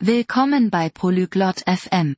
Willkommen 0.00 0.70
bei 0.70 0.90
Polyglot 0.90 1.64
FM. 1.66 2.14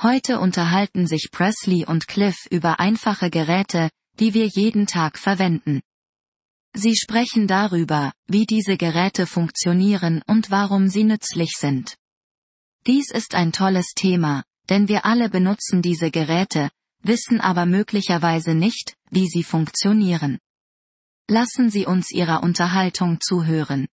Heute 0.00 0.38
unterhalten 0.38 1.08
sich 1.08 1.30
Presley 1.32 1.84
und 1.84 2.06
Cliff 2.06 2.46
über 2.52 2.78
einfache 2.78 3.30
Geräte, 3.30 3.90
die 4.20 4.32
wir 4.32 4.46
jeden 4.46 4.86
Tag 4.86 5.18
verwenden. 5.18 5.80
Sie 6.72 6.94
sprechen 6.94 7.48
darüber, 7.48 8.12
wie 8.28 8.46
diese 8.46 8.76
Geräte 8.76 9.26
funktionieren 9.26 10.22
und 10.28 10.52
warum 10.52 10.88
sie 10.88 11.02
nützlich 11.02 11.54
sind. 11.58 11.96
Dies 12.86 13.10
ist 13.10 13.34
ein 13.34 13.50
tolles 13.50 13.94
Thema, 13.96 14.44
denn 14.68 14.86
wir 14.86 15.04
alle 15.04 15.28
benutzen 15.28 15.82
diese 15.82 16.12
Geräte, 16.12 16.70
wissen 17.02 17.40
aber 17.40 17.66
möglicherweise 17.66 18.54
nicht, 18.54 18.94
wie 19.10 19.26
sie 19.26 19.42
funktionieren. 19.42 20.38
Lassen 21.28 21.70
Sie 21.70 21.86
uns 21.86 22.12
Ihrer 22.12 22.44
Unterhaltung 22.44 23.18
zuhören. 23.20 23.88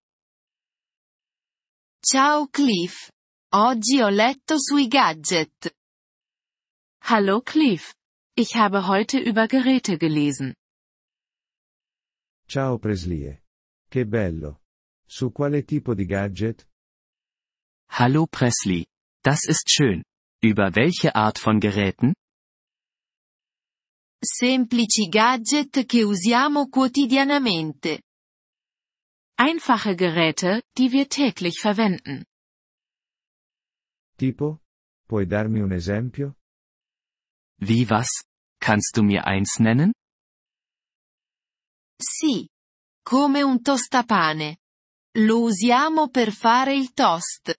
Ciao 2.06 2.48
Cliff. 2.52 3.13
Oggi 3.56 4.02
ho 4.02 4.10
letto 4.10 4.56
sui 4.58 4.88
gadget. 4.88 5.76
Hallo 7.04 7.42
Cliff. 7.42 7.94
Ich 8.36 8.56
habe 8.56 8.88
heute 8.88 9.20
über 9.20 9.46
Geräte 9.48 10.00
gelesen. 10.00 10.56
Ciao 12.48 12.80
Presley. 12.80 13.44
Che 13.92 14.06
bello. 14.08 14.62
Su 15.06 15.32
quale 15.32 15.64
tipo 15.66 15.94
di 15.94 16.06
gadget? 16.06 16.68
Hallo 17.92 18.26
Presley. 18.26 18.88
Das 19.22 19.46
ist 19.48 19.70
schön. 19.70 20.04
Über 20.42 20.74
welche 20.74 21.14
Art 21.14 21.38
von 21.38 21.60
Geräten? 21.60 22.16
Semplici 24.20 25.10
gadget 25.10 25.86
che 25.86 26.04
usiamo 26.04 26.70
quotidianamente. 26.70 28.02
Einfache 29.38 29.96
Geräte, 29.96 30.64
die 30.76 30.92
wir 30.92 31.08
täglich 31.08 31.60
verwenden. 31.60 32.26
Tipo? 34.24 34.62
Puoi 35.06 35.26
darmi 35.26 35.60
un 35.60 35.74
esempio? 35.74 36.38
Wie 37.60 37.86
was? 37.90 38.08
Kannst 38.58 38.96
du 38.96 39.04
mir 39.04 39.26
eins 39.26 39.60
nennen? 39.60 39.92
Sì. 42.00 42.48
Come 43.04 43.44
un 43.44 43.62
tostapane. 43.62 44.60
Lo 45.18 45.42
usiamo 45.42 46.08
per 46.08 46.32
fare 46.32 46.74
il 46.74 46.94
toast. 46.94 47.54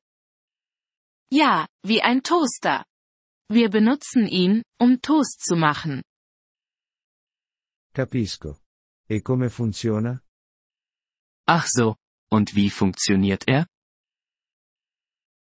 Ja, 1.30 1.68
wie 1.82 2.00
ein 2.00 2.22
Toaster. 2.22 2.86
Wir 3.52 3.68
benutzen 3.68 4.26
ihn, 4.26 4.62
um 4.80 5.02
Toast 5.02 5.44
zu 5.44 5.56
machen. 5.56 6.02
Capisco. 7.92 8.62
E 9.06 9.20
come 9.20 9.50
funziona? 9.50 10.18
Ach 11.46 11.66
so, 11.66 11.96
und 12.32 12.54
wie 12.54 12.70
funktioniert 12.70 13.46
er? 13.48 13.66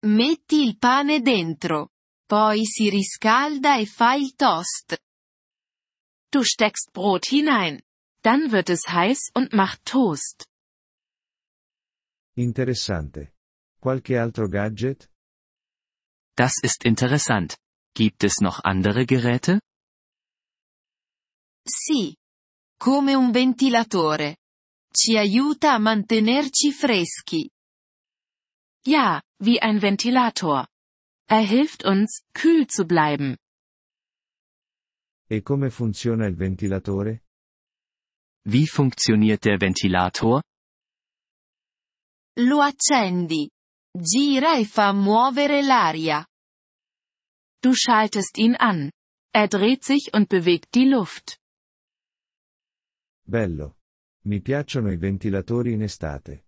Metti 0.07 0.63
il 0.63 0.79
pane 0.79 1.21
dentro. 1.21 1.91
Poi 2.25 2.65
si 2.65 2.89
riscalda 2.89 3.79
e 3.79 3.87
fa 3.87 4.15
il 4.15 4.35
toast. 4.35 4.97
Du 6.31 6.43
steckst 6.43 6.93
Brot 6.93 7.27
hinein. 7.27 7.81
Dann 8.23 8.51
wird 8.51 8.69
es 8.69 8.87
heiß 8.87 9.31
und 9.35 9.53
macht 9.55 9.85
Toast. 9.85 10.47
Interessante. 12.37 13.33
Qualche 13.81 14.21
altro 14.21 14.49
gadget? 14.49 15.09
Das 16.37 16.61
ist 16.63 16.85
interessant. 16.85 17.57
Gibt 17.95 18.23
es 18.23 18.41
noch 18.41 18.61
andere 18.63 19.07
Geräte? 19.07 19.61
Sì. 21.67 22.17
Come 22.79 23.15
un 23.15 23.33
ventilatore. 23.33 24.37
Ci 24.93 25.17
aiuta 25.17 25.73
a 25.73 25.79
mantenerci 25.79 26.73
freschi. 26.73 27.51
Ja, 28.87 29.23
wie 29.39 29.61
ein 29.61 29.83
Ventilator. 29.83 30.67
Er 31.29 31.41
hilft 31.41 31.85
uns, 31.85 32.23
kühl 32.33 32.67
zu 32.67 32.87
bleiben. 32.87 33.37
E 35.31 35.43
come 35.43 35.71
funziona 35.71 36.27
il 36.27 36.37
ventilatore? 36.37 37.23
Wie 38.47 38.67
funktioniert 38.67 39.45
der 39.45 39.61
Ventilator? 39.61 40.43
Lo 42.39 42.63
accendi. 42.63 43.51
Gira 43.93 44.57
e 44.57 44.65
fa 44.65 44.93
muovere 44.93 45.61
l'aria. 45.61 46.27
Du 47.61 47.75
schaltest 47.75 48.39
ihn 48.39 48.55
an. 48.57 48.91
Er 49.35 49.49
dreht 49.49 49.85
sich 49.85 50.15
und 50.15 50.29
bewegt 50.29 50.75
die 50.75 50.89
Luft. 50.89 51.39
Bello. 53.27 53.77
Mi 54.25 54.41
piacciono 54.41 54.91
i 54.91 54.97
ventilatori 54.97 55.73
in 55.73 55.83
estate. 55.83 56.45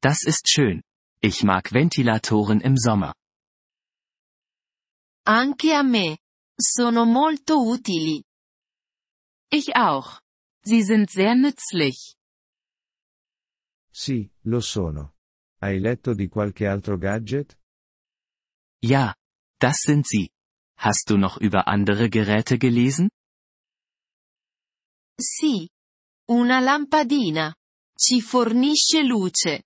Das 0.00 0.24
ist 0.24 0.48
schön. 0.48 0.82
Ich 1.24 1.44
mag 1.44 1.72
Ventilatoren 1.72 2.60
im 2.60 2.76
Sommer. 2.76 3.14
Anche 5.24 5.76
a 5.76 5.84
me. 5.84 6.18
Sono 6.58 7.04
molto 7.04 7.62
utili. 7.62 8.24
Ich 9.48 9.76
auch. 9.76 10.20
Sie 10.64 10.82
sind 10.82 11.10
sehr 11.10 11.36
nützlich. 11.36 12.16
Sì, 13.92 14.28
lo 14.42 14.60
sono. 14.60 15.14
Hai 15.60 15.78
letto 15.78 16.12
di 16.14 16.28
qualche 16.28 16.66
altro 16.66 16.98
gadget? 16.98 17.56
Ja, 18.82 19.14
das 19.60 19.76
sind 19.86 20.08
sie. 20.08 20.30
Hast 20.76 21.08
du 21.08 21.16
noch 21.16 21.38
über 21.38 21.68
andere 21.68 22.08
Geräte 22.08 22.58
gelesen? 22.58 23.10
Sì. 25.20 25.68
Una 26.28 26.58
lampadina. 26.58 27.54
Ci 27.96 28.20
fornisce 28.22 29.02
luce. 29.04 29.62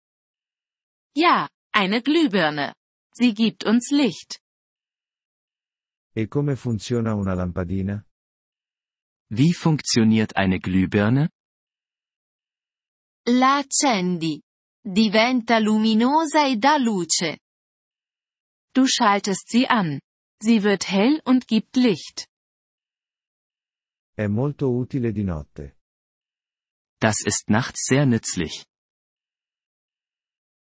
Ja, 1.16 1.48
eine 1.72 2.02
Glühbirne. 2.02 2.74
Sie 3.14 3.32
gibt 3.32 3.64
uns 3.64 3.90
Licht. 3.90 4.38
E 6.14 6.26
come 6.28 6.56
funziona 6.56 7.14
una 7.14 7.32
lampadina? 7.34 8.04
Wie 9.30 9.54
funktioniert 9.54 10.36
eine 10.36 10.60
Glühbirne? 10.60 11.30
La 13.28 13.56
accendi. 13.56 14.42
Diventa 14.84 15.58
luminosa 15.58 16.46
e 16.46 16.56
dà 16.58 16.76
luce. 16.76 17.38
Du 18.74 18.86
schaltest 18.86 19.48
sie 19.48 19.66
an. 19.66 20.00
Sie 20.42 20.62
wird 20.62 20.86
hell 20.86 21.22
und 21.24 21.46
gibt 21.48 21.76
Licht. 21.76 22.28
È 24.14 24.26
molto 24.28 24.68
utile 24.70 25.12
di 25.12 25.24
notte. 25.24 25.76
Das 27.00 27.20
ist 27.24 27.48
nachts 27.48 27.86
sehr 27.86 28.04
nützlich. 28.04 28.66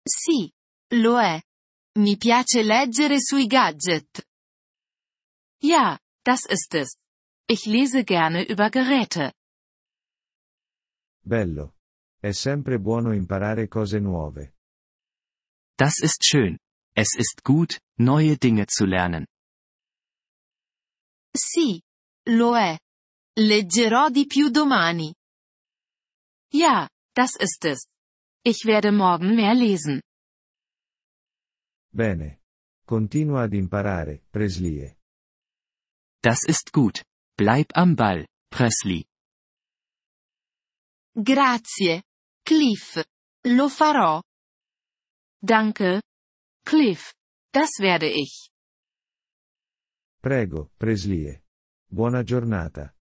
Sì. 0.06 0.50
Lo 0.92 1.20
è. 1.20 1.40
Mi 1.98 2.16
piace 2.16 2.62
leggere 2.62 3.20
sui 3.20 3.46
gadget. 3.46 4.26
Ja, 5.62 5.98
das 6.24 6.46
ist 6.46 6.74
es. 6.74 6.96
Ich 7.46 7.66
lese 7.66 8.04
gerne 8.04 8.44
über 8.44 8.70
Geräte. 8.70 9.32
Bello. 11.22 11.74
È 12.20 12.32
sempre 12.32 12.78
buono 12.78 13.12
imparare 13.12 13.68
cose 13.68 13.98
nuove. 13.98 14.54
Das 15.76 16.00
ist 16.00 16.22
schön. 16.24 16.58
Es 16.94 17.14
ist 17.16 17.42
gut, 17.42 17.78
neue 17.98 18.36
Dinge 18.36 18.66
zu 18.66 18.84
lernen. 18.84 19.26
Sì. 21.34 21.80
Lo 22.28 22.56
è. 22.56 22.78
Leggerò 23.38 24.10
di 24.10 24.26
più 24.26 24.50
domani. 24.50 25.14
Ja, 26.52 26.88
das 27.14 27.36
ist 27.36 27.64
es. 27.64 27.86
Ich 28.42 28.64
werde 28.64 28.90
morgen 28.90 29.36
mehr 29.36 29.54
lesen. 29.54 30.00
Bene. 31.92 32.38
Continua 32.86 33.42
ad 33.42 33.54
imparare, 33.56 34.22
Presley. 34.32 34.96
Das 36.22 36.42
ist 36.46 36.72
gut. 36.72 37.02
Bleib 37.36 37.76
am 37.76 37.96
Ball, 37.96 38.26
Presley. 38.50 39.04
Grazie. 41.14 42.02
Cliff. 42.44 43.04
Lo 43.44 43.68
farò. 43.68 44.22
Danke. 45.42 46.00
Cliff. 46.64 47.12
Das 47.52 47.78
werde 47.78 48.08
ich. 48.08 48.50
Prego, 50.22 50.70
Presley. 50.78 51.42
Buona 51.90 52.22
giornata. 52.22 52.94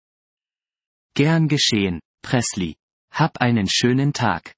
Gern 1.14 1.48
geschehen, 1.48 2.00
Presley. 2.22 2.76
Hab 3.12 3.38
einen 3.40 3.68
schönen 3.68 4.12
Tag. 4.12 4.57